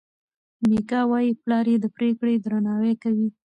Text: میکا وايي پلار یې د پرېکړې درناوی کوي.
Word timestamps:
میکا 0.69 0.99
وايي 1.09 1.31
پلار 1.41 1.65
یې 1.71 1.77
د 1.81 1.85
پرېکړې 1.97 2.33
درناوی 2.45 2.93
کوي. 3.03 3.27